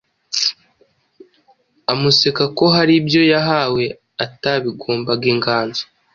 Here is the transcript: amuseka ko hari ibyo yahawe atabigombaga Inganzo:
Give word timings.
amuseka 1.91 2.43
ko 2.57 2.65
hari 2.75 2.93
ibyo 2.99 3.21
yahawe 3.33 3.83
atabigombaga 4.25 5.25
Inganzo: 5.33 5.83